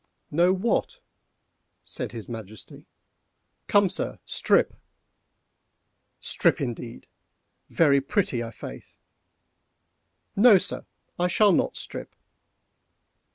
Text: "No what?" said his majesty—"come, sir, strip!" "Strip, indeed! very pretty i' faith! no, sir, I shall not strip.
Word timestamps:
"No 0.31 0.51
what?" 0.51 0.99
said 1.83 2.11
his 2.11 2.27
majesty—"come, 2.27 3.87
sir, 3.87 4.17
strip!" 4.25 4.73
"Strip, 6.19 6.59
indeed! 6.59 7.05
very 7.69 8.01
pretty 8.01 8.41
i' 8.41 8.49
faith! 8.49 8.97
no, 10.35 10.57
sir, 10.57 10.87
I 11.19 11.27
shall 11.27 11.51
not 11.51 11.77
strip. 11.77 12.15